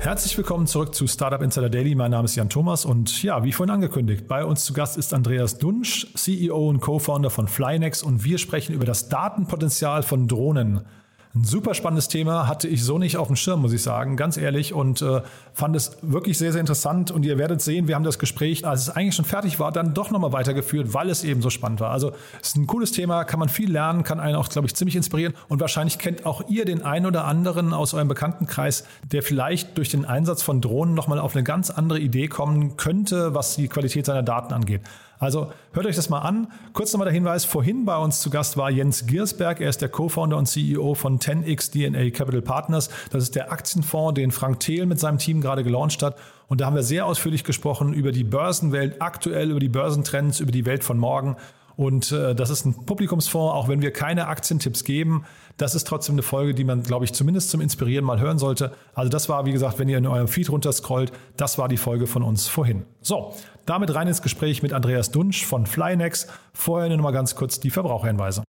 [0.00, 1.94] Herzlich willkommen zurück zu Startup Insider Daily.
[1.94, 5.12] Mein Name ist Jan Thomas und ja, wie vorhin angekündigt, bei uns zu Gast ist
[5.12, 10.86] Andreas Dunsch, CEO und Co-Founder von Flynex und wir sprechen über das Datenpotenzial von Drohnen.
[11.32, 14.36] Ein super spannendes Thema, hatte ich so nicht auf dem Schirm, muss ich sagen, ganz
[14.36, 15.22] ehrlich, und äh,
[15.52, 17.12] fand es wirklich sehr, sehr interessant.
[17.12, 19.94] Und ihr werdet sehen, wir haben das Gespräch, als es eigentlich schon fertig war, dann
[19.94, 21.92] doch nochmal weitergeführt, weil es eben so spannend war.
[21.92, 22.10] Also
[22.42, 24.96] es ist ein cooles Thema, kann man viel lernen, kann einen auch, glaube ich, ziemlich
[24.96, 25.34] inspirieren.
[25.46, 29.88] Und wahrscheinlich kennt auch ihr den einen oder anderen aus eurem Bekanntenkreis, der vielleicht durch
[29.88, 34.04] den Einsatz von Drohnen nochmal auf eine ganz andere Idee kommen könnte, was die Qualität
[34.04, 34.80] seiner Daten angeht.
[35.20, 36.48] Also hört euch das mal an.
[36.72, 39.60] Kurz nochmal der Hinweis, vorhin bei uns zu Gast war Jens Giersberg.
[39.60, 42.88] Er ist der Co-Founder und CEO von 10x DNA Capital Partners.
[43.10, 46.16] Das ist der Aktienfonds, den Frank Thiel mit seinem Team gerade gelauncht hat.
[46.48, 50.52] Und da haben wir sehr ausführlich gesprochen über die Börsenwelt aktuell, über die Börsentrends, über
[50.52, 51.36] die Welt von morgen.
[51.80, 55.24] Und äh, das ist ein Publikumsfonds, auch wenn wir keine Aktientipps geben.
[55.56, 58.72] Das ist trotzdem eine Folge, die man, glaube ich, zumindest zum Inspirieren mal hören sollte.
[58.92, 62.06] Also das war, wie gesagt, wenn ihr in eurem Feed runterscrollt, das war die Folge
[62.06, 62.84] von uns vorhin.
[63.00, 66.26] So, damit rein ins Gespräch mit Andreas Dunsch von Flynex.
[66.52, 68.44] Vorher nur noch mal ganz kurz die Verbraucherhinweise.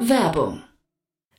[0.00, 0.65] Werbung.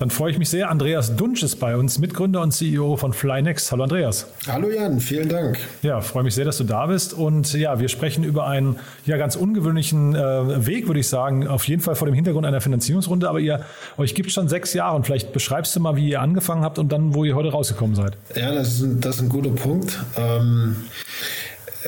[0.00, 0.70] Dann freue ich mich sehr.
[0.70, 3.70] Andreas Dunsch ist bei uns, Mitgründer und CEO von Flynex.
[3.70, 4.28] Hallo Andreas.
[4.46, 5.58] Hallo Jan, vielen Dank.
[5.82, 7.12] Ja, freue mich sehr, dass du da bist.
[7.12, 11.46] Und ja, wir sprechen über einen ja, ganz ungewöhnlichen äh, Weg, würde ich sagen.
[11.46, 13.28] Auf jeden Fall vor dem Hintergrund einer Finanzierungsrunde.
[13.28, 13.60] Aber ihr
[13.98, 14.96] euch gibt schon sechs Jahre.
[14.96, 17.94] Und vielleicht beschreibst du mal, wie ihr angefangen habt und dann, wo ihr heute rausgekommen
[17.94, 18.16] seid.
[18.34, 19.98] Ja, das ist ein, das ist ein guter Punkt.
[20.16, 20.76] Ähm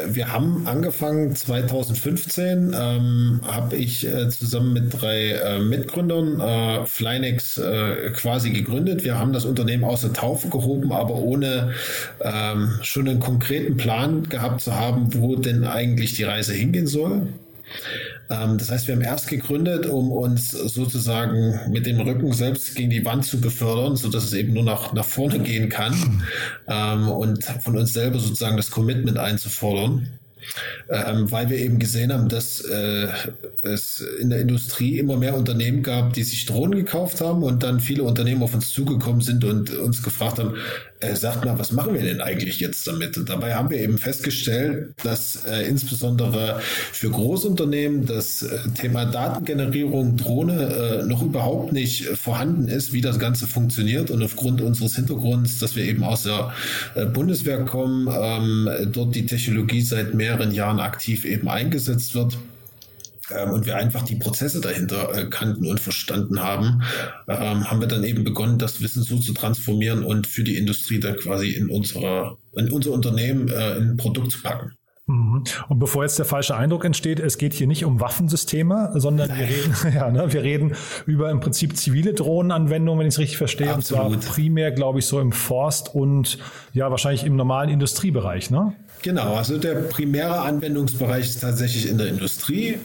[0.08, 7.58] wir haben angefangen 2015, ähm, habe ich äh, zusammen mit drei äh, Mitgründern äh, Flynex
[7.58, 9.04] äh, quasi gegründet.
[9.04, 11.72] Wir haben das Unternehmen aus der Taufe gehoben, aber ohne
[12.20, 17.28] ähm, schon einen konkreten Plan gehabt zu haben, wo denn eigentlich die Reise hingehen soll.
[18.32, 22.90] Ähm, das heißt, wir haben erst gegründet, um uns sozusagen mit dem Rücken selbst gegen
[22.90, 26.24] die Wand zu befördern, so dass es eben nur nach, nach vorne gehen kann
[26.68, 30.08] ähm, und von uns selber sozusagen das Commitment einzufordern.
[30.90, 33.06] Ähm, weil wir eben gesehen haben, dass äh,
[33.62, 37.78] es in der Industrie immer mehr Unternehmen gab, die sich Drohnen gekauft haben und dann
[37.78, 40.56] viele Unternehmen auf uns zugekommen sind und uns gefragt haben,
[41.02, 43.16] äh, sagt mal, was machen wir denn eigentlich jetzt damit?
[43.18, 46.60] Und dabei haben wir eben festgestellt, dass äh, insbesondere
[46.92, 53.18] für Großunternehmen das äh, Thema Datengenerierung, Drohne äh, noch überhaupt nicht vorhanden ist, wie das
[53.18, 54.10] Ganze funktioniert.
[54.10, 56.52] Und aufgrund unseres Hintergrunds, dass wir eben aus der
[56.94, 62.38] äh, Bundeswehr kommen, ähm, dort die Technologie seit mehreren Jahren aktiv eben eingesetzt wird,
[63.36, 66.82] ähm, und wir einfach die Prozesse dahinter äh, kannten und verstanden haben,
[67.28, 71.00] ähm, haben wir dann eben begonnen, das Wissen so zu transformieren und für die Industrie
[71.00, 74.72] dann quasi in unserer, in unser Unternehmen äh, in ein Produkt zu packen.
[75.06, 75.42] Mhm.
[75.68, 79.48] Und bevor jetzt der falsche Eindruck entsteht, es geht hier nicht um Waffensysteme, sondern wir
[79.48, 80.74] reden, ja, ne, wir reden
[81.06, 83.72] über im Prinzip zivile Drohnenanwendungen, wenn ich es richtig verstehe.
[83.72, 84.06] Absolut.
[84.06, 86.38] Und zwar primär, glaube ich, so im Forst und
[86.72, 88.74] ja, wahrscheinlich im normalen Industriebereich, ne?
[89.02, 92.78] Genau, also der primäre Anwendungsbereich ist tatsächlich in der Industrie.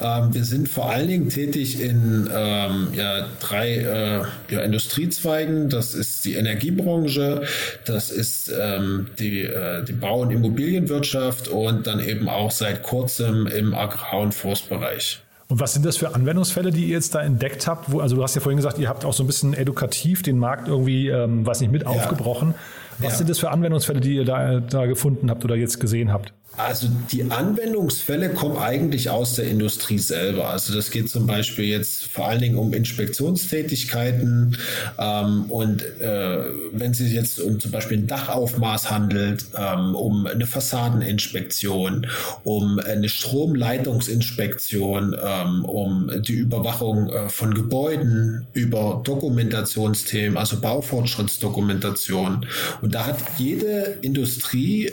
[0.00, 4.22] Ähm, wir sind vor allen Dingen tätig in ähm, ja, drei äh,
[4.54, 5.68] ja, Industriezweigen.
[5.68, 7.42] Das ist die Energiebranche,
[7.84, 13.48] das ist ähm, die, äh, die Bau- und Immobilienwirtschaft und dann eben auch seit kurzem
[13.48, 15.20] im Agrar- und Forstbereich.
[15.48, 17.92] Und was sind das für Anwendungsfälle, die ihr jetzt da entdeckt habt?
[17.92, 20.38] Wo, also du hast ja vorhin gesagt, ihr habt auch so ein bisschen edukativ den
[20.38, 21.88] Markt irgendwie, ähm, weiß nicht, mit Ja.
[21.88, 22.54] aufgebrochen.
[22.98, 23.18] Was Ja.
[23.18, 26.32] sind das für Anwendungsfälle, die ihr da, da gefunden habt oder jetzt gesehen habt?
[26.56, 30.50] Also die Anwendungsfälle kommen eigentlich aus der Industrie selber.
[30.50, 34.56] Also das geht zum Beispiel jetzt vor allen Dingen um Inspektionstätigkeiten
[34.96, 40.46] ähm, und äh, wenn Sie jetzt um zum Beispiel ein Dachaufmaß handelt, ähm, um eine
[40.46, 42.06] Fassadeninspektion,
[42.44, 52.46] um eine Stromleitungsinspektion, ähm, um die Überwachung äh, von Gebäuden über Dokumentationsthemen, also Baufortschrittsdokumentation.
[52.84, 54.92] Und da hat jede Industrie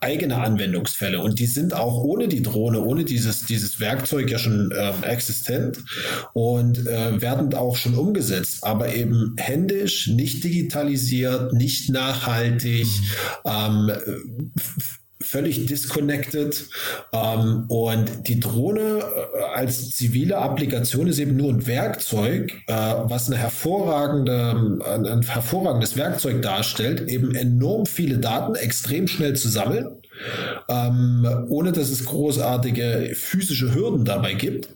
[0.00, 4.72] eigene Anwendungsfälle und die sind auch ohne die Drohne, ohne dieses, dieses Werkzeug ja schon
[4.74, 5.84] ähm, existent
[6.32, 12.86] und äh, werden auch schon umgesetzt, aber eben händisch, nicht digitalisiert, nicht nachhaltig,
[13.44, 13.90] mhm.
[13.90, 14.52] ähm,
[15.26, 16.66] völlig disconnected.
[17.12, 23.28] Ähm, und die Drohne äh, als zivile Applikation ist eben nur ein Werkzeug, äh, was
[23.28, 29.88] eine hervorragende, ein, ein hervorragendes Werkzeug darstellt, eben enorm viele Daten extrem schnell zu sammeln.
[30.70, 34.70] Ähm, ohne dass es großartige physische Hürden dabei gibt.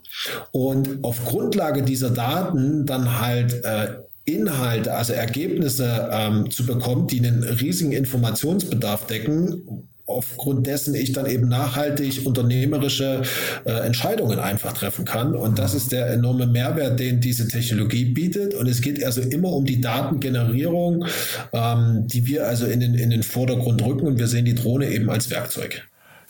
[0.50, 7.19] Und auf Grundlage dieser Daten dann halt äh, Inhalte, also Ergebnisse ähm, zu bekommen, die
[7.19, 13.22] einen riesigen Informationsbedarf decken, aufgrund dessen ich dann eben nachhaltig unternehmerische
[13.64, 15.34] äh, Entscheidungen einfach treffen kann.
[15.34, 18.54] Und das ist der enorme Mehrwert, den diese Technologie bietet.
[18.54, 21.06] Und es geht also immer um die Datengenerierung,
[21.52, 24.06] ähm, die wir also in den, in den Vordergrund rücken.
[24.06, 25.82] Und wir sehen die Drohne eben als Werkzeug.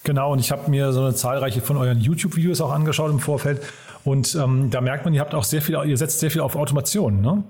[0.04, 3.60] Genau, und ich habe mir so eine zahlreiche von euren YouTube-Videos auch angeschaut im Vorfeld.
[4.04, 6.56] Und ähm, da merkt man, ihr habt auch sehr viel, ihr setzt sehr viel auf
[6.56, 7.44] Automation, ne?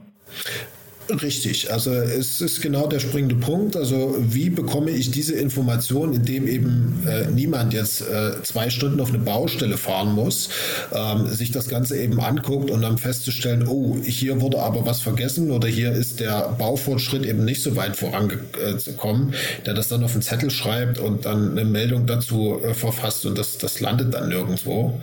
[1.11, 3.77] Richtig, also es ist genau der springende Punkt.
[3.77, 9.09] Also wie bekomme ich diese Information, indem eben äh, niemand jetzt äh, zwei Stunden auf
[9.09, 10.51] eine Baustelle fahren muss,
[10.93, 15.51] ähm, sich das Ganze eben anguckt und dann festzustellen, oh, hier wurde aber was vergessen
[15.51, 19.35] oder hier ist der Baufortschritt eben nicht so weit vorangekommen,
[19.67, 23.37] der das dann auf einen Zettel schreibt und dann eine Meldung dazu äh, verfasst und
[23.37, 25.01] das, das landet dann nirgendwo.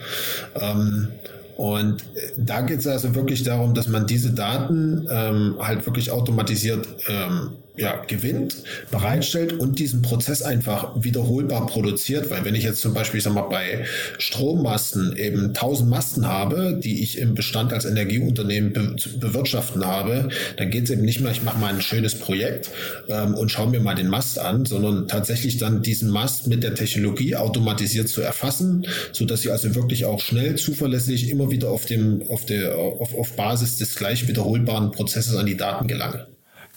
[0.56, 1.10] Ähm,
[1.58, 6.12] und äh, da geht es also wirklich darum, dass man diese Daten ähm, halt wirklich
[6.12, 12.30] automatisiert ähm, ja, gewinnt, bereitstellt und diesen Prozess einfach wiederholbar produziert.
[12.30, 13.86] Weil wenn ich jetzt zum Beispiel, ich sag mal, bei
[14.18, 20.70] Strommasten eben 1000 Masten habe, die ich im Bestand als Energieunternehmen be bewirtschaften habe, dann
[20.70, 22.72] geht es eben nicht mehr, ich mache mal ein schönes Projekt
[23.08, 26.76] ähm, und schaue mir mal den Mast an, sondern tatsächlich dann diesen Mast mit der
[26.76, 31.86] Technologie automatisiert zu erfassen, so dass ich also wirklich auch schnell, zuverlässig immer wieder auf
[31.86, 36.28] dem, auf der, auf, auf Basis des gleich wiederholbaren Prozesses an die Daten gelange.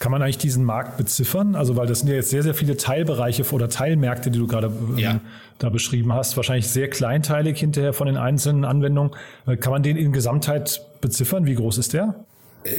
[0.01, 1.53] Kann man eigentlich diesen Markt beziffern?
[1.53, 4.65] Also, weil das sind ja jetzt sehr, sehr viele Teilbereiche oder Teilmärkte, die du gerade
[4.65, 5.19] ähm, ja.
[5.59, 6.35] da beschrieben hast.
[6.37, 9.11] Wahrscheinlich sehr kleinteilig hinterher von den einzelnen Anwendungen.
[9.45, 11.45] Äh, kann man den in Gesamtheit beziffern?
[11.45, 12.15] Wie groß ist der?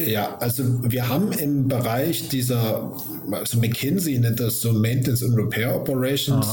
[0.07, 2.93] Ja, also wir haben im Bereich dieser,
[3.33, 6.47] also McKinsey nennt das so Maintenance and Repair Operations,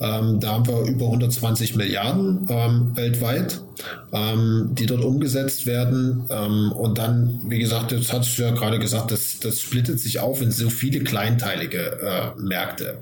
[0.00, 3.60] ähm, da haben wir über 120 Milliarden ähm, weltweit,
[4.12, 6.26] ähm, die dort umgesetzt werden.
[6.30, 10.20] Ähm, und dann, wie gesagt, jetzt hast du ja gerade gesagt, das, das splittet sich
[10.20, 12.98] auf in so viele kleinteilige äh, Märkte.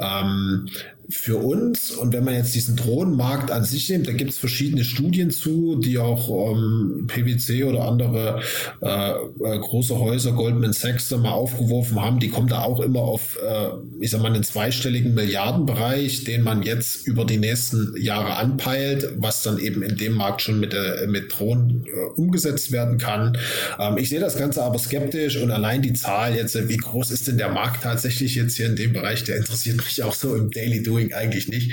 [0.00, 0.68] Mhm
[1.10, 4.84] für uns, und wenn man jetzt diesen Drohnenmarkt an sich nimmt, da gibt es verschiedene
[4.84, 8.42] Studien zu, die auch ähm, PwC oder andere
[8.82, 13.38] äh, äh, große Häuser, Goldman Sachs, mal aufgeworfen haben, die kommen da auch immer auf,
[13.42, 13.68] äh,
[14.00, 19.42] ich sag mal, einen zweistelligen Milliardenbereich, den man jetzt über die nächsten Jahre anpeilt, was
[19.42, 20.76] dann eben in dem Markt schon mit,
[21.06, 23.38] mit Drohnen äh, umgesetzt werden kann.
[23.78, 27.28] Ähm, ich sehe das Ganze aber skeptisch und allein die Zahl jetzt, wie groß ist
[27.28, 30.50] denn der Markt tatsächlich jetzt hier in dem Bereich, der interessiert mich auch so im
[30.50, 31.72] Daily Doing Doing eigentlich nicht.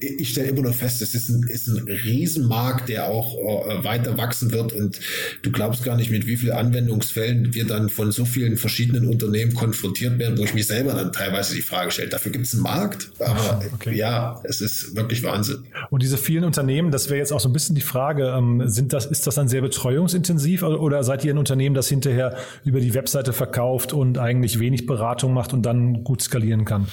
[0.00, 4.16] Ich stelle immer nur fest, es ist ein, ist ein Riesenmarkt, der auch äh, weiter
[4.18, 4.98] wachsen wird und
[5.42, 9.54] du glaubst gar nicht, mit wie vielen Anwendungsfällen wir dann von so vielen verschiedenen Unternehmen
[9.54, 12.62] konfrontiert werden, wo ich mir selber dann teilweise die Frage stelle, dafür gibt es einen
[12.62, 13.94] Markt, aber okay.
[13.94, 15.64] ja, es ist wirklich Wahnsinn.
[15.90, 18.92] Und diese vielen Unternehmen, das wäre jetzt auch so ein bisschen die Frage, ähm, sind
[18.92, 22.94] das, ist das dann sehr betreuungsintensiv oder seid ihr ein Unternehmen, das hinterher über die
[22.94, 26.88] Webseite verkauft und eigentlich wenig Beratung macht und dann gut skalieren kann?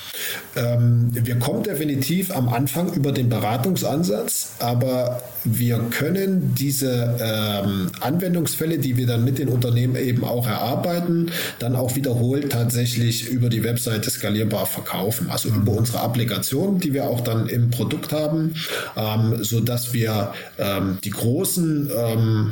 [0.55, 8.79] Ähm, wir kommen definitiv am Anfang über den Beratungsansatz, aber wir können diese ähm, Anwendungsfälle,
[8.79, 13.63] die wir dann mit den Unternehmen eben auch erarbeiten, dann auch wiederholt tatsächlich über die
[13.63, 15.29] Webseite skalierbar verkaufen.
[15.29, 15.61] Also mhm.
[15.61, 18.55] über unsere Applikation, die wir auch dann im Produkt haben,
[18.97, 22.51] ähm, so dass wir ähm, die großen ähm,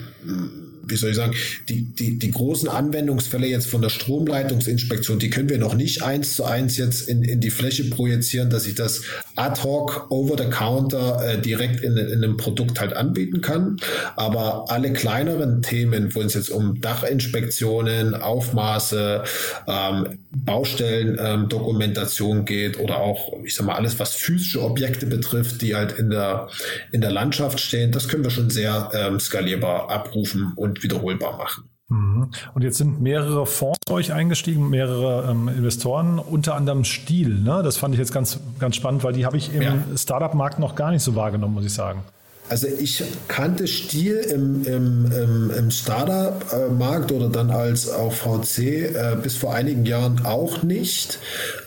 [0.88, 1.36] wie soll ich sagen,
[1.70, 6.36] die, die, die großen Anwendungsfälle jetzt von der Stromleitungsinspektion, die können wir noch nicht eins
[6.36, 9.04] zu eins jetzt in, in die Fläche projizieren, dass ich das
[9.36, 13.78] ad hoc, over the counter äh, direkt in, in einem Produkt halt anbieten kann.
[14.16, 19.24] Aber alle kleineren Themen, wo es jetzt um Dachinspektionen, Aufmaße,
[19.68, 25.76] ähm, Baustellendokumentation ähm, geht oder auch, ich sag mal, alles, was physische Objekte betrifft, die
[25.76, 26.50] halt in der,
[26.92, 31.70] in der Landschaft stehen, das können wir schon sehr ähm, skalierbar abrufen und wiederholbar machen.
[31.90, 32.32] Mhm.
[32.54, 37.30] Und jetzt sind mehrere Fonds bei euch eingestiegen, mehrere ähm, Investoren, unter anderem Stiel.
[37.30, 37.62] Ne?
[37.64, 39.74] Das fand ich jetzt ganz, ganz spannend, weil die habe ich im ja.
[39.96, 42.04] Startup-Markt noch gar nicht so wahrgenommen, muss ich sagen.
[42.50, 49.18] Also ich kannte Stiel im, im, im, im Startup-Markt oder dann als auch VC äh,
[49.22, 51.20] bis vor einigen Jahren auch nicht.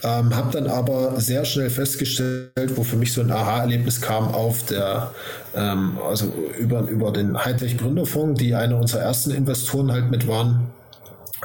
[0.02, 4.64] Ähm, habe dann aber sehr schnell festgestellt, wo für mich so ein Aha-Erlebnis kam auf
[4.64, 5.12] der,
[5.54, 10.70] ähm, also über, über den Hightech Gründerfonds, die eine unserer ersten Investoren halt mit waren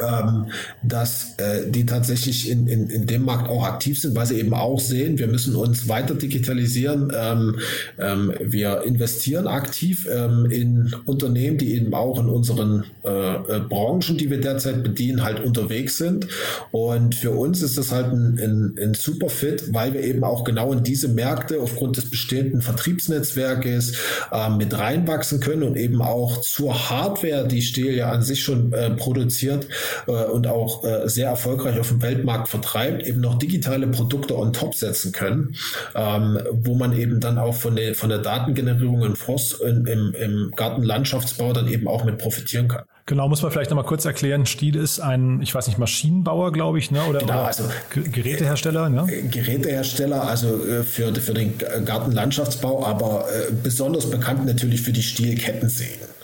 [0.02, 0.48] ähm,
[0.84, 4.54] dass äh, die tatsächlich in, in, in dem Markt auch aktiv sind, weil sie eben
[4.54, 7.12] auch sehen, wir müssen uns weiter digitalisieren.
[7.16, 7.60] Ähm,
[7.98, 14.18] ähm, wir investieren aktiv ähm, in Unternehmen, die eben auch in unseren äh, äh, Branchen,
[14.18, 16.28] die wir derzeit bedienen, halt unterwegs sind.
[16.72, 20.44] Und für uns ist das halt ein, ein, ein super Fit, weil wir eben auch
[20.44, 23.94] genau in diese Märkte aufgrund des bestehenden Vertriebsnetzwerkes
[24.32, 28.74] äh, mit reinwachsen können und eben auch zur Hardware, die Stehl ja an sich schon
[28.74, 29.68] äh, produziert,
[30.08, 34.54] äh, und auch äh, sehr erfolgreich auf dem Weltmarkt vertreibt, eben noch digitale Produkte on
[34.54, 35.56] top setzen können,
[35.96, 40.13] ähm, wo man eben dann auch von der, von der Datengenerierung in Forst, in, im,
[40.13, 42.84] im Gartenlandschaftsbau dann eben auch mit profitieren kann.
[43.08, 44.48] Genau, muss man vielleicht nochmal kurz erklären.
[44.48, 47.04] Stiel ist ein, ich weiß nicht, Maschinenbauer, glaube ich, ne?
[47.08, 48.89] oder, genau, also, Gerätehersteller.
[48.89, 49.06] Ne?
[49.08, 51.54] Äh, Gerätehersteller, also äh, für, für den
[51.86, 53.25] Gartenlandschaftsbau, aber
[53.62, 56.15] besonders bekannt natürlich für die Stielkettensägen.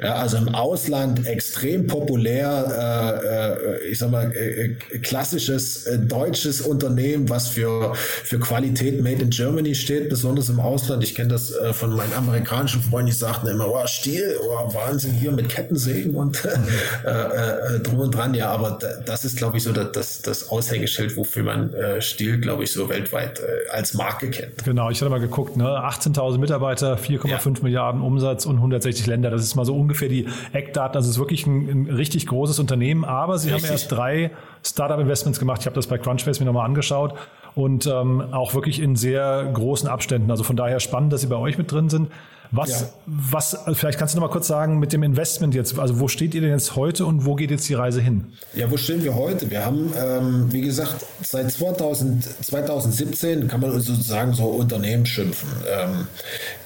[0.00, 6.60] Ja, also im Ausland extrem populär, äh, äh, ich sag mal, äh, klassisches äh, deutsches
[6.60, 11.02] Unternehmen, was für, für Qualität Made in Germany steht, besonders im Ausland.
[11.02, 15.12] Ich kenne das äh, von meinen amerikanischen Freunden, die sagten immer, oh, Stil, oh, Wahnsinn,
[15.12, 16.44] hier mit Kettensägen und
[17.04, 18.34] äh, äh, drum und dran.
[18.34, 22.64] Ja, aber das ist, glaube ich, so das, das Aushängeschild, wofür man äh, Stil, glaube
[22.64, 24.64] ich, so weltweit äh, als Marke kennt.
[24.64, 25.64] Genau, ich hatte mal geguckt, ne?
[25.64, 27.62] 18.000 Mitarbeiter, 4,5 ja.
[27.62, 29.30] Milliarden Umsatz und 160 Länder.
[29.30, 30.96] Das ist mal so ungefähr die Eckdaten.
[30.96, 33.64] Also es ist wirklich ein, ein richtig großes Unternehmen, aber sie richtig.
[33.64, 34.30] haben erst drei
[34.64, 35.60] Startup-Investments gemacht.
[35.60, 37.14] Ich habe das bei Crunchbase mir nochmal angeschaut
[37.54, 40.30] und ähm, auch wirklich in sehr großen Abständen.
[40.30, 42.10] Also von daher spannend, dass sie bei euch mit drin sind.
[42.50, 42.88] Was, ja.
[43.06, 45.78] was, vielleicht kannst du noch mal kurz sagen mit dem Investment jetzt.
[45.78, 48.26] Also wo steht ihr denn jetzt heute und wo geht jetzt die Reise hin?
[48.54, 49.50] Ja, wo stehen wir heute?
[49.50, 55.48] Wir haben, ähm, wie gesagt, seit 2000, 2017 kann man sozusagen so Unternehmen schimpfen.
[55.68, 56.06] Ähm,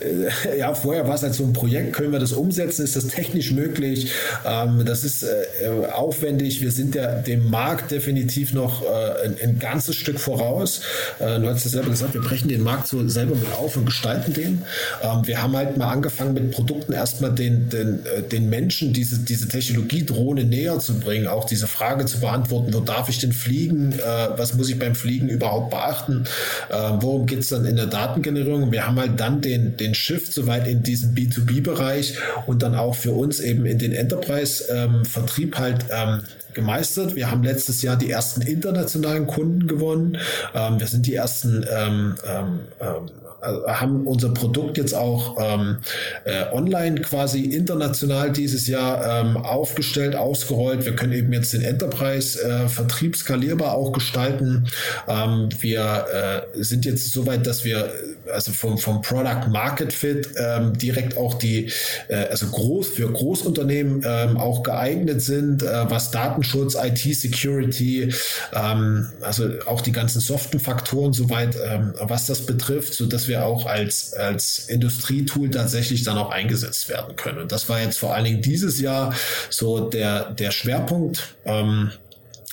[0.00, 1.94] äh, ja, vorher war es halt so ein Projekt.
[1.94, 2.84] Können wir das umsetzen?
[2.84, 4.12] Ist das technisch möglich?
[4.44, 6.60] Ähm, das ist äh, aufwendig.
[6.60, 10.82] Wir sind ja dem Markt definitiv noch äh, ein, ein, ganzes Stück voraus.
[11.18, 13.86] Äh, du hast ja selber gesagt, wir brechen den Markt so selber mit auf und
[13.86, 14.64] gestalten den.
[15.02, 19.18] Ähm, wir haben halt mal angefangen mit Produkten erstmal den, den, äh, den Menschen diese,
[19.20, 23.32] diese Technologie Drohne näher zu bringen, auch diese Frage zu beantworten, wo darf ich denn
[23.32, 26.24] fliegen, äh, was muss ich beim Fliegen überhaupt beachten,
[26.68, 28.70] äh, worum geht es dann in der Datengenerierung.
[28.72, 33.12] Wir haben halt dann den, den Shift soweit in diesen B2B-Bereich und dann auch für
[33.12, 36.22] uns eben in den Enterprise-Vertrieb ähm, halt ähm,
[36.54, 37.14] gemeistert.
[37.14, 40.18] Wir haben letztes Jahr die ersten internationalen Kunden gewonnen.
[40.54, 43.06] Ähm, wir sind die ersten ähm, ähm, ähm
[43.37, 45.78] äh, haben unser Produkt jetzt auch ähm,
[46.24, 50.84] äh, online quasi international dieses Jahr ähm, aufgestellt, ausgerollt.
[50.84, 54.66] Wir können eben jetzt den Enterprise-Vertrieb äh, skalierbar auch gestalten.
[55.06, 57.92] Ähm, wir äh, sind jetzt so weit, dass wir
[58.32, 61.72] also vom, vom Product Market Fit ähm, direkt auch die,
[62.08, 68.14] äh, also groß für Großunternehmen ähm, auch geeignet sind, äh, was Datenschutz, IT-Security,
[68.52, 73.44] ähm, also auch die ganzen soften Faktoren soweit, ähm, was das betrifft, so dass wir
[73.44, 77.38] auch als, als Industrietool tatsächlich dann auch eingesetzt werden können.
[77.38, 79.14] Und das war jetzt vor allen Dingen dieses Jahr
[79.50, 81.34] so der, der Schwerpunkt.
[81.44, 81.90] Ähm,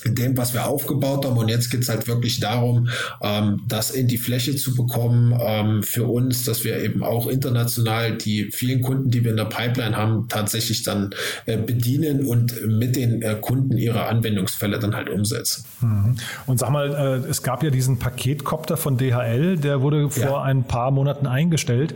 [0.06, 1.36] in dem, was wir aufgebaut haben.
[1.36, 2.90] Und jetzt geht's halt wirklich darum,
[3.22, 8.16] ähm, das in die Fläche zu bekommen ähm, für uns, dass wir eben auch international
[8.16, 11.10] die vielen Kunden, die wir in der Pipeline haben, tatsächlich dann
[11.48, 15.66] äh, bedienen und mit den äh, Kunden ihre Anwendungsfälle dann halt umsetzen.
[15.82, 16.18] Mhm.
[16.46, 20.42] Und sag mal, äh, es gab ja diesen Paketkopter von DHL, der wurde vor ja.
[20.44, 21.96] ein paar Monaten eingestellt.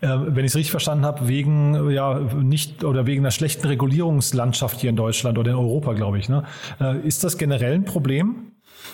[0.00, 4.80] Äh, wenn ich es richtig verstanden habe, wegen ja nicht oder wegen einer schlechten Regulierungslandschaft
[4.80, 6.28] hier in Deutschland oder in Europa, glaube ich.
[6.28, 6.44] Ne?
[6.80, 8.52] Äh, ist das generell ein Problem?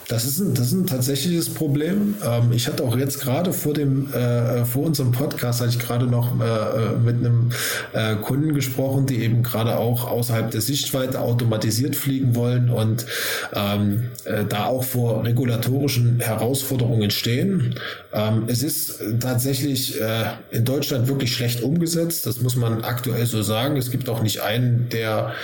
[0.09, 2.15] Das ist, ein, das ist ein tatsächliches Problem.
[2.25, 6.07] Ähm, ich hatte auch jetzt gerade vor dem, äh, vor unserem Podcast hatte ich gerade
[6.07, 7.51] noch äh, äh, mit einem
[7.93, 13.07] äh, Kunden gesprochen, die eben gerade auch außerhalb der Sichtweite automatisiert fliegen wollen und
[13.55, 17.75] ähm, äh, da auch vor regulatorischen Herausforderungen stehen.
[18.15, 22.27] Ähm, es ist tatsächlich äh, in Deutschland wirklich schlecht umgesetzt.
[22.27, 23.77] Das muss man aktuell so sagen.
[23.77, 25.35] Es gibt auch nicht einen, der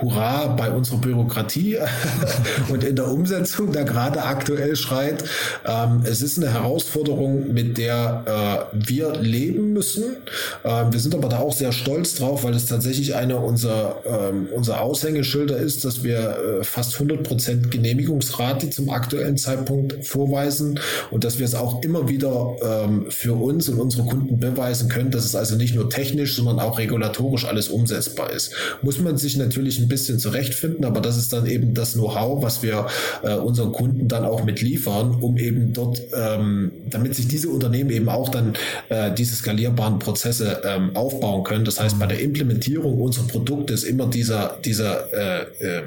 [0.00, 1.78] Hurra bei unserer Bürokratie
[2.68, 5.24] und in der Umsetzung da gerade aktuell schreit.
[5.66, 10.16] Ähm, es ist eine Herausforderung, mit der äh, wir leben müssen.
[10.64, 14.48] Ähm, wir sind aber da auch sehr stolz drauf, weil es tatsächlich eine unserer, ähm,
[14.54, 20.78] unserer Aushängeschilder ist, dass wir äh, fast 100 Prozent Genehmigungsrate zum aktuellen Zeitpunkt vorweisen
[21.10, 25.10] und dass wir es auch immer wieder ähm, für uns und unsere Kunden beweisen können,
[25.10, 28.52] dass es also nicht nur technisch, sondern auch regulatorisch alles umsetzbar ist.
[28.82, 32.62] Muss man sich natürlich ein bisschen zurechtfinden, aber das ist dann eben das Know-how, was
[32.62, 32.86] wir
[33.22, 37.90] äh, unseren Kunden dann auch mit liefern, um eben dort, ähm, damit sich diese Unternehmen
[37.90, 38.54] eben auch dann
[38.88, 41.64] äh, diese skalierbaren Prozesse ähm, aufbauen können.
[41.64, 45.82] Das heißt, bei der Implementierung unserer Produkte ist immer dieser, dieser äh, äh,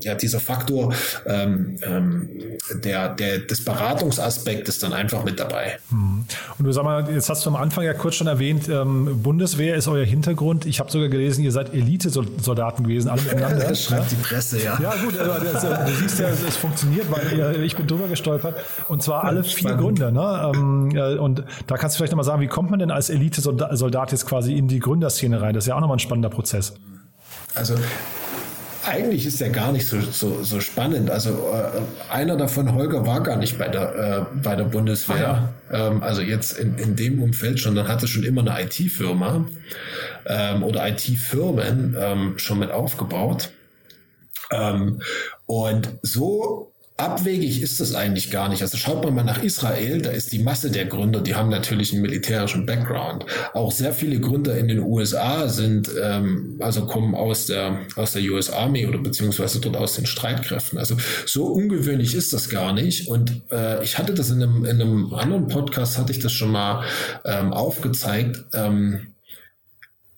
[0.00, 0.94] ja, dieser Faktor
[1.26, 2.30] ähm, ähm,
[2.82, 5.78] der, der, des Beratungsaspektes dann einfach mit dabei.
[5.90, 6.24] Hm.
[6.58, 9.76] Und du sag mal, jetzt hast du am Anfang ja kurz schon erwähnt, ähm, Bundeswehr
[9.76, 10.66] ist euer Hintergrund.
[10.66, 13.68] Ich habe sogar gelesen, ihr seid Elite-Soldaten gewesen, alle miteinander.
[13.68, 14.16] das schreibt ja?
[14.16, 14.78] die Presse, ja.
[14.80, 18.56] Ja, gut, also, das, du siehst ja, es funktioniert, weil ihr, ich bin drüber gestolpert.
[18.88, 20.10] Und zwar alle vier Gründer.
[20.10, 20.52] Ne?
[20.54, 24.26] Ähm, und da kannst du vielleicht nochmal sagen, wie kommt man denn als Elite-Soldat jetzt
[24.26, 25.54] quasi in die Gründerszene rein?
[25.54, 26.74] Das ist ja auch nochmal ein spannender Prozess.
[27.54, 27.74] Also
[28.84, 31.10] eigentlich ist der gar nicht so, so, so spannend.
[31.10, 35.52] Also äh, einer davon, Holger, war gar nicht bei der, äh, bei der Bundeswehr.
[35.70, 35.88] Ah, ja.
[35.88, 39.46] ähm, also jetzt in, in dem Umfeld schon, dann hatte schon immer eine IT-Firma
[40.26, 43.50] ähm, oder IT-Firmen ähm, schon mit aufgebaut.
[44.50, 45.00] Ähm,
[45.46, 46.71] und so
[47.02, 48.62] abwegig ist das eigentlich gar nicht.
[48.62, 51.92] Also schaut man mal nach Israel, da ist die Masse der Gründer, die haben natürlich
[51.92, 53.26] einen militärischen Background.
[53.52, 58.22] Auch sehr viele Gründer in den USA sind, ähm, also kommen aus der, aus der
[58.22, 60.78] US Army oder beziehungsweise dort aus den Streitkräften.
[60.78, 63.08] Also so ungewöhnlich ist das gar nicht.
[63.08, 66.52] Und äh, ich hatte das in einem, in einem anderen Podcast, hatte ich das schon
[66.52, 66.84] mal
[67.24, 68.44] ähm, aufgezeigt.
[68.54, 69.11] Ähm,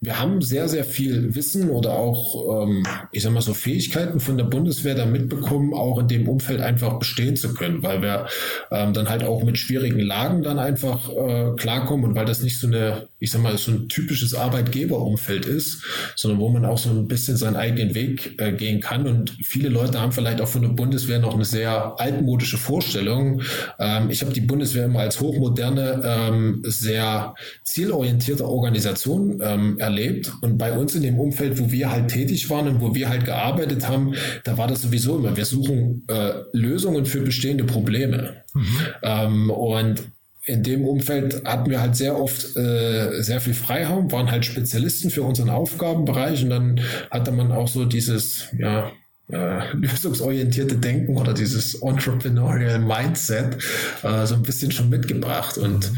[0.05, 4.37] wir haben sehr, sehr viel Wissen oder auch, ähm, ich sag mal so, Fähigkeiten von
[4.37, 8.27] der Bundeswehr da mitbekommen, auch in dem Umfeld einfach bestehen zu können, weil wir
[8.71, 12.59] ähm, dann halt auch mit schwierigen Lagen dann einfach äh, klarkommen und weil das nicht
[12.59, 15.83] so eine, ich sag mal, so ein typisches Arbeitgeberumfeld ist,
[16.15, 19.07] sondern wo man auch so ein bisschen seinen eigenen Weg äh, gehen kann.
[19.07, 23.41] Und viele Leute haben vielleicht auch von der Bundeswehr noch eine sehr altmodische Vorstellung.
[23.79, 30.31] Ähm, ich habe die Bundeswehr immer als hochmoderne, ähm, sehr zielorientierte Organisation ähm, erlebt.
[30.43, 33.25] Und bei uns in dem Umfeld, wo wir halt tätig waren und wo wir halt
[33.25, 38.45] gearbeitet haben, da war das sowieso immer, wir suchen äh, Lösungen für bestehende Probleme.
[38.53, 38.79] Mhm.
[39.03, 40.14] Ähm, und
[40.47, 45.11] in dem Umfeld hatten wir halt sehr oft äh, sehr viel Freiraum, waren halt Spezialisten
[45.11, 46.81] für unseren Aufgabenbereich und dann
[47.11, 48.93] hatte man auch so dieses, ja,
[49.31, 53.57] äh, lösungsorientierte Denken oder dieses Entrepreneurial Mindset
[54.03, 55.57] äh, so ein bisschen schon mitgebracht.
[55.57, 55.93] Und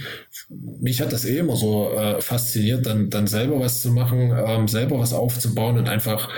[0.49, 4.69] mich hat das eh immer so äh, fasziniert, dann, dann selber was zu machen, ähm,
[4.69, 6.29] selber was aufzubauen und einfach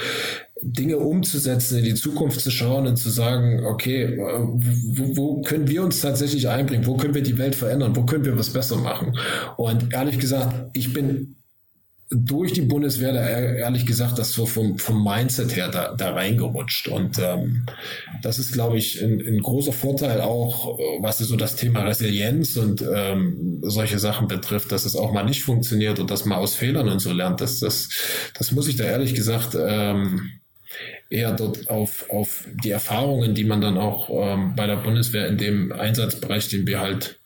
[0.63, 5.69] Dinge umzusetzen, in die Zukunft zu schauen und zu sagen, okay, äh, wo, wo, können
[5.69, 6.87] wir uns tatsächlich einbringen?
[6.87, 7.95] Wo können wir die Welt verändern?
[7.95, 9.19] Wo können wir was besser machen?
[9.57, 11.37] Und ehrlich gesagt, ich bin
[12.11, 16.89] durch die Bundeswehr da ehrlich gesagt das so vom, vom Mindset her da, da reingerutscht.
[16.89, 17.67] Und ähm,
[18.23, 22.83] das ist, glaube ich, ein, ein großer Vorteil auch, was so das Thema Resilienz und
[22.83, 26.89] ähm, solche Sachen betrifft, dass es auch mal nicht funktioniert und dass man aus Fehlern
[26.89, 27.43] und so lernt.
[27.43, 27.91] Das, das,
[28.33, 30.31] das muss ich da ehrlich gesagt ähm,
[31.11, 35.39] eher dort auf, auf die Erfahrungen, die man dann auch ähm, bei der Bundeswehr in
[35.39, 37.21] dem Einsatzbereich, den wir halt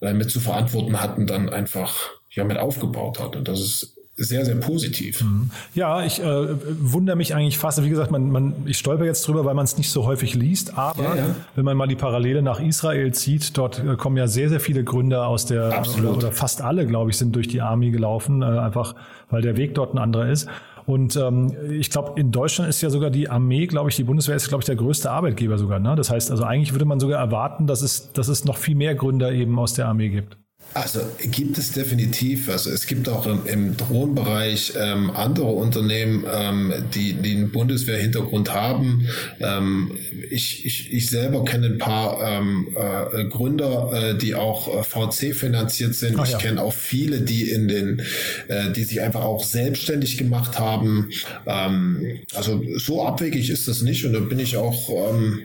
[0.00, 3.36] äh, mit zu verantworten hatten, dann einfach ja mit aufgebaut hat.
[3.36, 5.22] Und das ist sehr, sehr positiv.
[5.22, 5.50] Mhm.
[5.74, 6.46] Ja, ich äh,
[6.80, 7.82] wundere mich eigentlich fast.
[7.82, 10.76] Wie gesagt, man, man, ich stolper jetzt drüber, weil man es nicht so häufig liest.
[10.76, 11.34] Aber ja, ja.
[11.54, 14.84] wenn man mal die Parallele nach Israel zieht, dort äh, kommen ja sehr, sehr viele
[14.84, 18.46] Gründer aus der, oder, oder, fast alle, glaube ich, sind durch die Army gelaufen, äh,
[18.46, 18.94] einfach
[19.30, 20.46] weil der Weg dort ein anderer ist.
[20.86, 24.36] Und ähm, ich glaube, in Deutschland ist ja sogar die Armee, glaube ich, die Bundeswehr
[24.36, 25.78] ist, glaube ich, der größte Arbeitgeber sogar.
[25.78, 25.94] Ne?
[25.96, 28.94] Das heißt, also eigentlich würde man sogar erwarten, dass es, dass es noch viel mehr
[28.94, 30.36] Gründer eben aus der Armee gibt.
[30.74, 32.48] Also gibt es definitiv.
[32.48, 38.52] Also es gibt auch im, im Drohnenbereich ähm, andere Unternehmen, ähm, die, die einen Bundeswehrhintergrund
[38.54, 39.06] haben.
[39.40, 39.92] Ähm,
[40.30, 45.34] ich, ich, ich selber kenne ein paar ähm, äh, Gründer, äh, die auch äh, VC
[45.34, 46.18] finanziert sind.
[46.18, 46.38] Ach, ich ja.
[46.38, 48.02] kenne auch viele, die in den,
[48.48, 51.10] äh, die sich einfach auch selbstständig gemacht haben.
[51.46, 55.42] Ähm, also so abwegig ist das nicht und da bin ich auch ähm,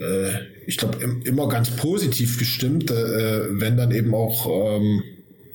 [0.00, 0.30] äh,
[0.66, 5.02] ich glaube, immer ganz positiv gestimmt, äh, wenn dann eben auch ähm,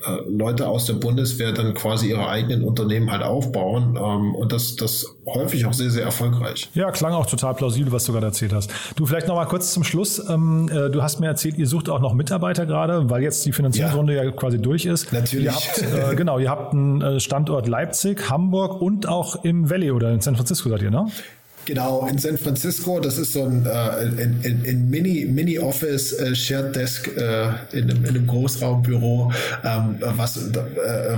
[0.06, 4.76] äh, Leute aus der Bundeswehr dann quasi ihre eigenen Unternehmen halt aufbauen ähm, und das,
[4.76, 6.70] das häufig auch sehr, sehr erfolgreich.
[6.74, 8.72] Ja, klang auch total plausibel, was du gerade erzählt hast.
[8.96, 10.22] Du vielleicht noch mal kurz zum Schluss.
[10.28, 13.54] Ähm, äh, du hast mir erzählt, ihr sucht auch noch Mitarbeiter gerade, weil jetzt die
[13.54, 14.24] Finanzierungsrunde ja.
[14.24, 15.14] ja quasi durch ist.
[15.14, 15.46] Natürlich.
[15.46, 19.92] Ihr habt, äh, genau, ihr habt einen äh, Standort Leipzig, Hamburg und auch im Valley
[19.92, 21.08] oder in San Francisco seid ihr, ne?
[21.66, 26.12] Genau, in San Francisco, das ist so ein, äh, in, in, in Mini, Mini Office,
[26.14, 29.32] äh, Shared Desk äh, in, einem, in einem Großraumbüro,
[29.64, 30.52] ähm, was, äh,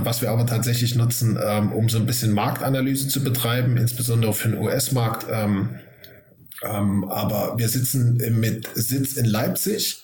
[0.04, 4.50] was wir aber tatsächlich nutzen, ähm, um so ein bisschen Marktanalyse zu betreiben, insbesondere für
[4.50, 5.26] den US-Markt.
[5.30, 5.70] Ähm,
[6.62, 10.02] ähm, aber wir sitzen mit Sitz in Leipzig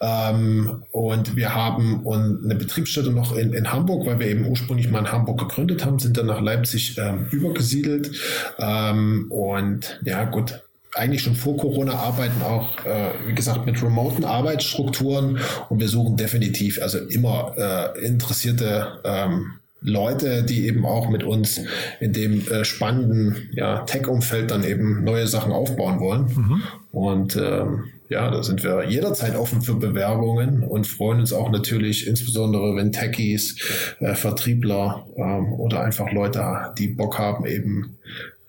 [0.00, 5.00] ähm, und wir haben eine Betriebsstätte noch in, in Hamburg, weil wir eben ursprünglich mal
[5.00, 8.12] in Hamburg gegründet haben, sind dann nach Leipzig ähm, übergesiedelt.
[8.58, 10.60] Ähm, und ja, gut,
[10.94, 16.16] eigentlich schon vor Corona arbeiten auch, äh, wie gesagt, mit remoten Arbeitsstrukturen und wir suchen
[16.16, 21.60] definitiv also immer äh, interessierte ähm, Leute, die eben auch mit uns
[22.00, 26.22] in dem äh, spannenden ja, Tech-Umfeld dann eben neue Sachen aufbauen wollen.
[26.34, 26.62] Mhm.
[26.90, 32.06] Und ähm, ja, da sind wir jederzeit offen für Bewerbungen und freuen uns auch natürlich,
[32.06, 33.56] insbesondere wenn Techies,
[34.00, 37.98] äh, Vertriebler ähm, oder einfach Leute, die Bock haben, eben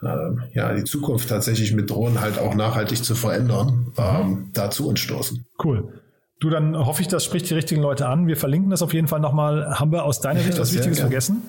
[0.02, 4.88] ähm, ja, die Zukunft tatsächlich mit Drohnen halt auch nachhaltig zu verändern, ähm, da zu
[4.88, 5.46] uns stoßen.
[5.62, 5.99] Cool.
[6.40, 8.28] Du, dann hoffe ich, das spricht die richtigen Leute an.
[8.28, 9.78] Wir verlinken das auf jeden Fall nochmal.
[9.78, 11.08] Haben wir aus deiner Sicht was Wichtiges gern.
[11.10, 11.42] vergessen?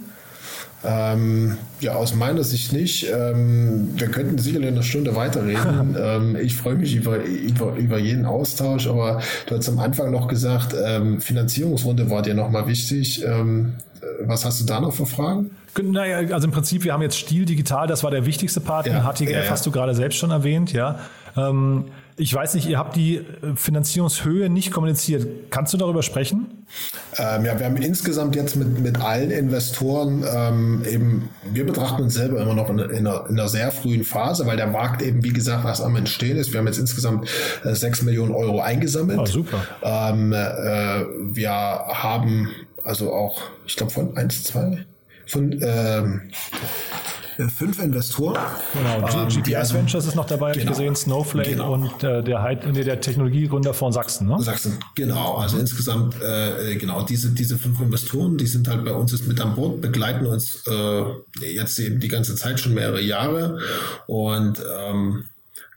[0.83, 3.07] Ähm, ja, aus meiner Sicht nicht.
[3.09, 5.96] Ähm, wir könnten sicherlich eine Stunde weiterreden.
[6.00, 10.26] ähm, ich freue mich über, über, über jeden Austausch, aber du hast am Anfang noch
[10.26, 13.24] gesagt, ähm, Finanzierungsrunde war dir nochmal wichtig.
[13.24, 13.74] Ähm,
[14.22, 15.50] was hast du da noch für Fragen?
[15.81, 18.87] Naja, also im Prinzip, wir haben jetzt Stil Digital, das war der wichtigste Part.
[18.87, 19.50] Ja, HTGF ja, ja.
[19.50, 20.98] hast du gerade selbst schon erwähnt, ja.
[21.37, 23.23] Ähm, ich weiß nicht, ihr habt die äh,
[23.57, 25.27] Finanzierungshöhe nicht kommuniziert.
[25.51, 26.66] Kannst du darüber sprechen?
[27.16, 32.14] Ähm, ja, wir haben insgesamt jetzt mit, mit allen Investoren ähm, eben, wir betrachten uns
[32.14, 35.25] selber immer noch in, in, einer, in, einer, sehr frühen Phase, weil der Markt eben,
[35.25, 36.53] wie gesagt, was am Entstehen ist.
[36.53, 37.29] Wir haben jetzt insgesamt
[37.64, 39.19] äh, 6 Millionen Euro eingesammelt.
[39.19, 39.66] Oh, super.
[39.83, 40.37] Ähm, äh,
[41.35, 42.51] wir haben
[42.85, 44.85] also auch, ich glaube, von 1, 2,
[45.27, 45.53] von
[47.38, 48.38] ähm, fünf Investoren.
[48.73, 51.75] Genau, ähm, GPS also, Ventures ist noch dabei, genau, ich gesehen, Snowflake genau.
[51.75, 54.29] und äh, der, nee, der Technologiegründer von Sachsen.
[54.29, 54.37] Ne?
[54.40, 55.37] Sachsen, genau.
[55.37, 59.40] Also insgesamt, äh, genau, diese, diese fünf Investoren, die sind halt bei uns jetzt mit
[59.40, 63.59] an Bord, begleiten uns äh, jetzt eben die ganze Zeit schon mehrere Jahre
[64.07, 65.25] und ähm,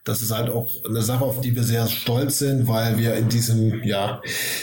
[0.03, 3.29] das ist halt auch eine Sache, auf die wir sehr stolz sind, weil wir in
[3.29, 4.21] diesem ja,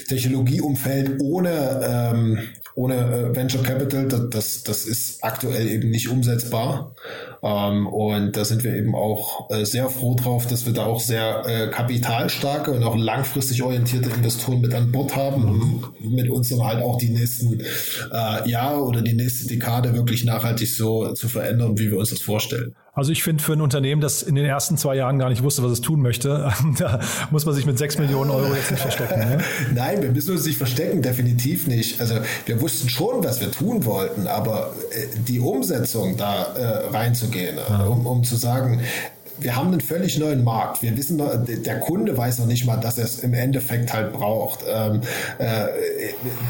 [0.08, 2.38] Technologieumfeld ohne ähm,
[2.74, 6.94] ohne äh, Venture Capital, das, das, das ist aktuell eben nicht umsetzbar.
[7.42, 11.00] Ähm, und da sind wir eben auch äh, sehr froh drauf, dass wir da auch
[11.00, 15.44] sehr äh, kapitalstarke und auch langfristig orientierte Investoren mit an Bord haben,
[16.02, 20.24] um mit uns dann halt auch die nächsten äh, Jahre oder die nächste Dekade wirklich
[20.24, 22.74] nachhaltig so zu verändern, wie wir uns das vorstellen.
[22.92, 25.62] Also ich finde für ein Unternehmen, das in den ersten zwei Jahren gar nicht wusste,
[25.62, 27.00] was es tun möchte, da
[27.30, 29.20] muss man sich mit sechs Millionen Euro jetzt nicht verstecken.
[29.20, 29.38] Ne?
[29.74, 32.00] Nein, wir müssen uns nicht verstecken, definitiv nicht.
[32.00, 37.56] Also wir wussten schon, was wir tun wollten, aber äh, die Umsetzung da äh, reinzugehen,
[37.56, 37.84] ja.
[37.84, 38.80] um, um zu sagen,
[39.40, 40.82] wir haben einen völlig neuen Markt.
[40.82, 44.64] Wir wissen, der Kunde weiß noch nicht mal, dass er es im Endeffekt halt braucht.
[44.68, 45.00] Ähm,
[45.38, 45.66] äh,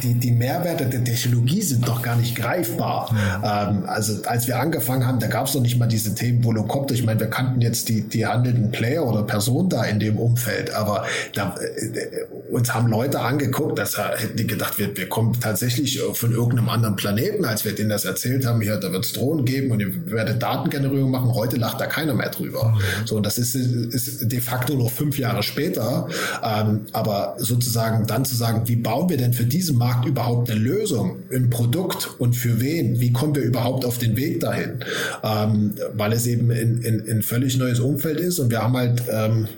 [0.03, 3.15] die, die Mehrwerte der Technologie sind doch gar nicht greifbar.
[3.45, 6.95] Ähm, also als wir angefangen haben, da gab es noch nicht mal diese Themen Volocopter.
[6.95, 10.75] Ich meine, wir kannten jetzt die, die handelnden Player oder Personen da in dem Umfeld,
[10.75, 16.01] aber da, äh, uns haben Leute angeguckt, dass hätten die gedacht, wir, wir kommen tatsächlich
[16.15, 19.45] von irgendeinem anderen Planeten, als wir denen das erzählt haben, hier, da wird es Drohnen
[19.45, 21.35] geben und ihr werdet Datengenerierung machen.
[21.35, 22.79] Heute lacht da keiner mehr drüber.
[23.05, 26.09] So, und das ist, ist de facto noch fünf Jahre später.
[26.43, 30.61] Ähm, aber sozusagen dann zu sagen, wie bauen wir denn für diesen Markt überhaupt eine
[30.61, 33.01] Lösung, ein Produkt und für wen?
[33.01, 34.85] Wie kommen wir überhaupt auf den Weg dahin?
[35.23, 39.03] Ähm, weil es eben in, in, in völlig neues Umfeld ist und wir haben halt
[39.11, 39.49] ähm,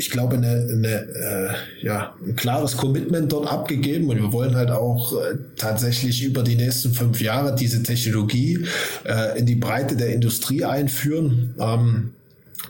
[0.00, 4.70] ich glaube, eine, eine, äh, ja, ein klares Commitment dort abgegeben und wir wollen halt
[4.70, 8.64] auch äh, tatsächlich über die nächsten fünf Jahre diese Technologie
[9.04, 11.54] äh, in die Breite der Industrie einführen.
[11.60, 12.14] Ähm,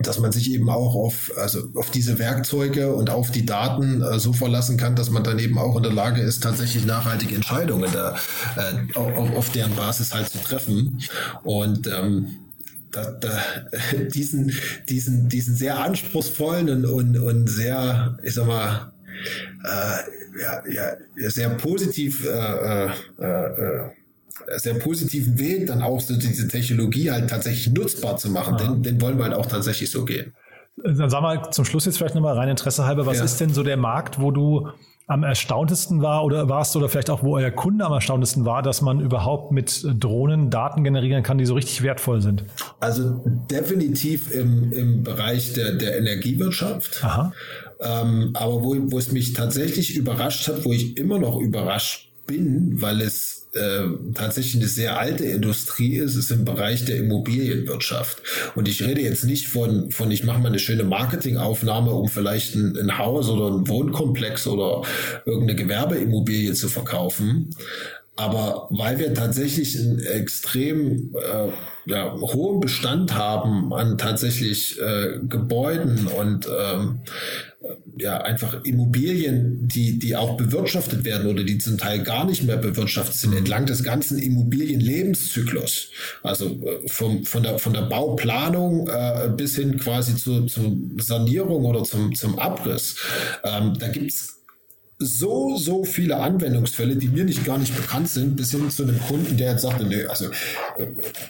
[0.00, 4.18] dass man sich eben auch auf, also auf diese Werkzeuge und auf die Daten äh,
[4.18, 7.90] so verlassen kann, dass man dann eben auch in der Lage ist, tatsächlich nachhaltige Entscheidungen
[7.92, 8.16] da,
[8.56, 11.00] äh, auf, auf deren Basis halt zu treffen.
[11.42, 12.28] Und ähm,
[12.92, 13.38] da, da,
[14.14, 14.52] diesen,
[14.88, 18.92] diesen, diesen sehr anspruchsvollen und, und, und sehr, ich sag mal,
[19.64, 23.90] äh, ja, ja, sehr positiv äh, äh, äh,
[24.56, 28.56] sehr positiven Weg, dann auch so diese Technologie halt tatsächlich nutzbar zu machen.
[28.58, 28.68] Ja.
[28.68, 30.34] Den, den wollen wir halt auch tatsächlich so gehen.
[30.82, 33.24] Dann sag mal zum Schluss jetzt vielleicht nochmal rein Interesse halber, was Ja.
[33.24, 34.68] ist denn so der Markt, wo du
[35.06, 38.80] am erstauntesten war oder warst oder vielleicht auch, wo euer Kunde am erstauntesten war, dass
[38.80, 42.44] man überhaupt mit Drohnen Daten generieren kann, die so richtig wertvoll sind?
[42.78, 47.02] Also definitiv im, im Bereich der, der Energiewirtschaft.
[47.02, 47.32] Aha.
[47.80, 52.80] Ähm, aber wo, wo es mich tatsächlich überrascht hat, wo ich immer noch überrascht bin,
[52.80, 53.84] weil es äh,
[54.14, 58.22] tatsächlich eine sehr alte Industrie ist, ist im Bereich der Immobilienwirtschaft.
[58.54, 62.54] Und ich rede jetzt nicht von, von ich mache mal eine schöne Marketingaufnahme, um vielleicht
[62.54, 64.82] ein, ein Haus oder ein Wohnkomplex oder
[65.24, 67.50] irgendeine Gewerbeimmobilie zu verkaufen.
[68.16, 76.06] Aber weil wir tatsächlich einen extrem äh, ja, hohen Bestand haben an tatsächlich äh, Gebäuden
[76.06, 77.00] und ähm,
[77.98, 82.56] ja, einfach Immobilien, die, die auch bewirtschaftet werden oder die zum Teil gar nicht mehr
[82.56, 85.90] bewirtschaftet sind, entlang des ganzen Immobilienlebenszyklus.
[86.22, 91.64] Also äh, vom, von, der, von der Bauplanung äh, bis hin quasi zu, zur Sanierung
[91.66, 92.96] oder zum, zum Abriss.
[93.44, 94.40] Ähm, da gibt's
[95.02, 99.00] so, so viele Anwendungsfälle, die mir nicht gar nicht bekannt sind, bis hin zu einem
[99.00, 100.86] Kunden, der jetzt sagte, nee, also äh,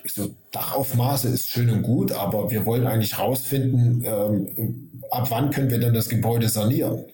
[0.07, 5.70] so Dachaufmaße ist schön und gut, aber wir wollen eigentlich rausfinden, ähm, ab wann können
[5.70, 7.05] wir denn das Gebäude sanieren?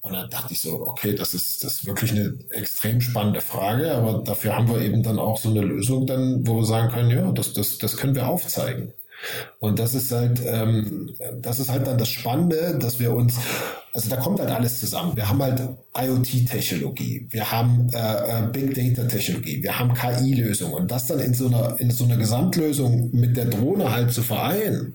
[0.00, 3.92] Und dann dachte ich so, okay, das ist, das ist wirklich eine extrem spannende Frage,
[3.92, 7.10] aber dafür haben wir eben dann auch so eine Lösung, dann, wo wir sagen können,
[7.10, 8.92] ja, das, das, das können wir aufzeigen.
[9.58, 13.36] Und das ist halt, ähm, das ist halt dann das Spannende, dass wir uns,
[13.96, 15.16] also da kommt halt alles zusammen.
[15.16, 15.60] Wir haben halt
[15.96, 21.46] IoT-Technologie, wir haben äh, äh, Big Data-Technologie, wir haben KI-Lösungen und das dann in so
[21.46, 24.94] einer in so einer Gesamtlösung mit der Drohne halt zu vereinen,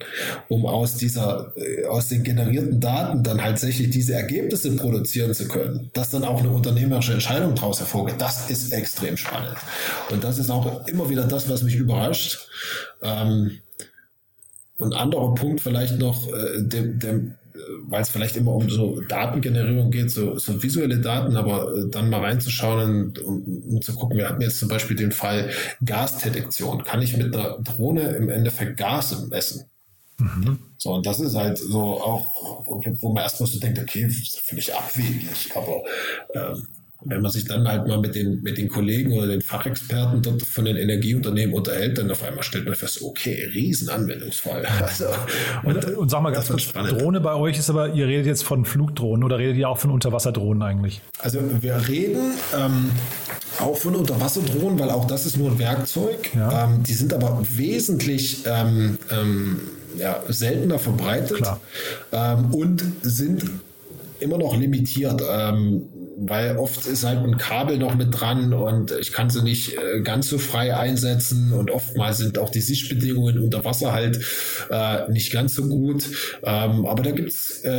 [0.50, 5.48] um aus dieser äh, aus den generierten Daten dann halt tatsächlich diese Ergebnisse produzieren zu
[5.48, 8.16] können, dass dann auch eine unternehmerische Entscheidung daraus hervorgeht.
[8.18, 9.58] Das ist extrem spannend
[10.10, 12.48] und das ist auch immer wieder das, was mich überrascht.
[13.04, 13.60] Ähm,
[14.80, 17.36] ein anderer Punkt vielleicht noch, äh, dem, dem,
[17.84, 22.10] weil es vielleicht immer um so Datengenerierung geht, so, so visuelle Daten, aber äh, dann
[22.10, 25.50] mal reinzuschauen und um, um zu gucken, wir hatten jetzt zum Beispiel den Fall
[25.84, 26.84] Gasdetektion.
[26.84, 29.66] Kann ich mit einer Drohne im Endeffekt Gas messen?
[30.78, 34.40] So, und das ist halt so auch, wo man erstmal so denkt, okay, das ist
[34.40, 35.82] völlig abwegig, aber
[36.34, 36.68] ähm,
[37.04, 40.44] wenn man sich dann halt mal mit den, mit den Kollegen oder den Fachexperten dort
[40.44, 44.66] von den Energieunternehmen unterhält, dann auf einmal stellt man fest, okay, Riesenanwendungsfall.
[44.82, 45.06] Also,
[45.64, 46.72] Und, und sag mal ganz kurz.
[46.72, 49.92] Drohne bei euch ist aber, ihr redet jetzt von Flugdrohnen oder redet ihr auch von
[49.92, 51.02] Unterwasserdrohnen eigentlich?
[51.20, 52.92] Also wir reden ähm,
[53.60, 56.34] auch von Unterwasserdrohnen, weil auch das ist nur ein Werkzeug.
[56.36, 56.66] Ja.
[56.66, 59.62] Ähm, die sind aber wesentlich ähm, ähm,
[59.98, 61.44] ja, seltener verbreitet
[62.12, 63.44] ähm, und sind
[64.20, 65.22] immer noch limitiert.
[65.30, 65.84] Ähm,
[66.24, 70.02] weil oft ist halt ein Kabel noch mit dran und ich kann sie nicht äh,
[70.02, 74.20] ganz so frei einsetzen und oftmals sind auch die Sichtbedingungen unter Wasser halt
[74.70, 76.04] äh, nicht ganz so gut.
[76.44, 77.70] Ähm, aber da gibt's äh,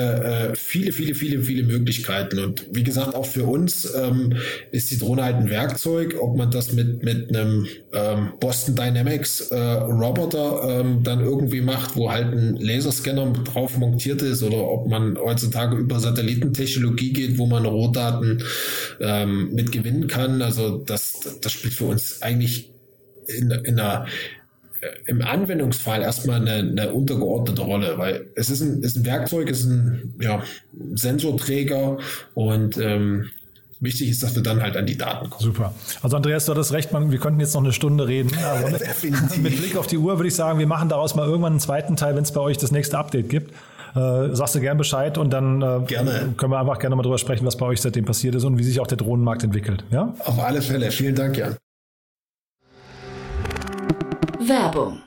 [0.51, 4.35] äh, viele, viele, viele, viele Möglichkeiten und wie gesagt, auch für uns ähm,
[4.73, 9.53] ist die Drohne halt ein Werkzeug, ob man das mit, mit einem ähm, Boston Dynamics
[9.53, 14.89] äh, Roboter ähm, dann irgendwie macht, wo halt ein Laserscanner drauf montiert ist oder ob
[14.89, 18.32] man heutzutage über Satellitentechnologie geht, wo man Rohdaten
[19.01, 20.43] ähm, mit gewinnen kann.
[20.43, 22.73] Also das, das spielt für uns eigentlich
[23.27, 24.07] in, in einer
[24.81, 29.49] äh, im Anwendungsfall erstmal eine, eine untergeordnete Rolle, weil es ist ein, ist ein Werkzeug,
[29.49, 30.43] es ist ein ja,
[30.95, 31.99] Sensorträger
[32.35, 33.31] und ähm,
[33.83, 35.43] wichtig ist, dass wir dann halt an die Daten kommen.
[35.43, 35.75] Super.
[36.03, 38.31] Also Andreas, du hattest recht, man, wir könnten jetzt noch eine Stunde reden.
[39.43, 41.97] Mit Blick auf die Uhr würde ich sagen, wir machen daraus mal irgendwann einen zweiten
[41.97, 43.53] Teil, wenn es bei euch das nächste Update gibt.
[43.95, 46.35] Äh, sagst du gern Bescheid und dann äh, Gerne.
[46.37, 48.65] können wir einfach gerne mal drüber sprechen, was bei euch seitdem passiert ist und wie
[48.65, 49.85] sich auch der Drohnenmarkt entwickelt.
[49.91, 50.15] Ja?
[50.21, 50.91] Auf alle Fälle.
[50.91, 51.57] Vielen Dank, Jan.
[54.41, 55.03] Werbung.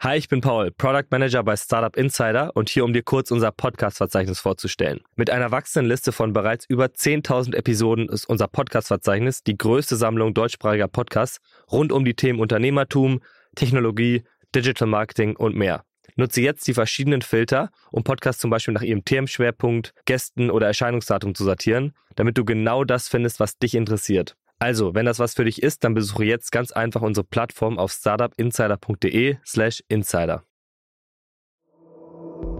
[0.00, 3.52] Hi, ich bin Paul, Product Manager bei Startup Insider und hier, um dir kurz unser
[3.52, 5.00] Podcast-Verzeichnis vorzustellen.
[5.14, 10.34] Mit einer wachsenden Liste von bereits über 10.000 Episoden ist unser Podcast-Verzeichnis die größte Sammlung
[10.34, 11.38] deutschsprachiger Podcasts
[11.70, 13.20] rund um die Themen Unternehmertum,
[13.54, 15.84] Technologie, Digital Marketing und mehr.
[16.16, 21.34] Nutze jetzt die verschiedenen Filter, um Podcasts zum Beispiel nach ihrem Themenschwerpunkt, Gästen oder Erscheinungsdatum
[21.34, 24.36] zu sortieren, damit du genau das findest, was dich interessiert.
[24.58, 27.90] Also, wenn das was für dich ist, dann besuche jetzt ganz einfach unsere Plattform auf
[27.90, 30.44] startupinsider.de slash insider.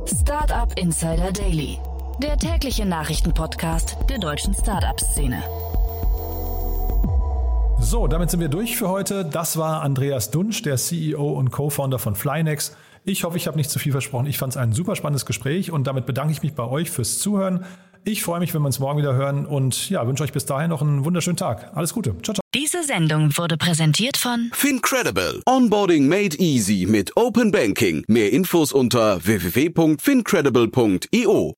[0.06, 1.78] Startup Insider Daily.
[2.20, 5.42] Der tägliche Nachrichtenpodcast der deutschen Startup-Szene.
[7.78, 9.24] So, damit sind wir durch für heute.
[9.24, 12.76] Das war Andreas Dunsch, der CEO und Co-Founder von Flynex.
[13.04, 14.26] Ich hoffe, ich habe nicht zu viel versprochen.
[14.26, 17.18] Ich fand es ein super spannendes Gespräch und damit bedanke ich mich bei euch fürs
[17.18, 17.64] Zuhören.
[18.04, 20.70] Ich freue mich, wenn wir uns morgen wieder hören und ja, wünsche euch bis dahin
[20.70, 21.70] noch einen wunderschönen Tag.
[21.74, 22.14] Alles Gute.
[22.22, 22.42] Ciao, ciao.
[22.54, 25.42] Diese Sendung wurde präsentiert von Fincredible.
[25.46, 28.04] Onboarding made easy mit Open Banking.
[28.08, 31.54] Mehr Infos unter www.fincredible.io.